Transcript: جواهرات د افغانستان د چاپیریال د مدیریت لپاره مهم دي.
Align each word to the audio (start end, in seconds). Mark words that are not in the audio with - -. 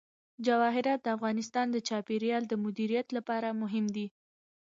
جواهرات 0.45 0.99
د 1.03 1.07
افغانستان 1.17 1.65
د 1.71 1.77
چاپیریال 1.87 2.43
د 2.47 2.53
مدیریت 2.63 3.07
لپاره 3.17 3.57
مهم 3.61 3.85
دي. 3.95 4.07